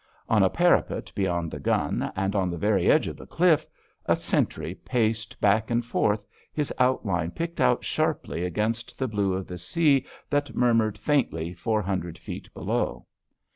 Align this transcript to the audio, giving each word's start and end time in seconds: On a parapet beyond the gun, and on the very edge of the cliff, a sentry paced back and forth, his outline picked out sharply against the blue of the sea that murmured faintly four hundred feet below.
On 0.27 0.41
a 0.41 0.49
parapet 0.49 1.11
beyond 1.13 1.51
the 1.51 1.59
gun, 1.59 2.11
and 2.15 2.35
on 2.35 2.49
the 2.49 2.57
very 2.57 2.89
edge 2.89 3.07
of 3.07 3.17
the 3.17 3.27
cliff, 3.27 3.67
a 4.07 4.15
sentry 4.15 4.73
paced 4.73 5.39
back 5.39 5.69
and 5.69 5.85
forth, 5.85 6.25
his 6.51 6.73
outline 6.79 7.29
picked 7.29 7.61
out 7.61 7.85
sharply 7.85 8.43
against 8.43 8.97
the 8.97 9.07
blue 9.07 9.33
of 9.35 9.45
the 9.45 9.59
sea 9.59 10.07
that 10.27 10.55
murmured 10.55 10.97
faintly 10.97 11.53
four 11.53 11.83
hundred 11.83 12.17
feet 12.17 12.51
below. 12.51 13.05